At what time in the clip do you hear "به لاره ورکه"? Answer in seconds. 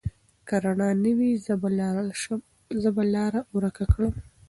2.95-3.85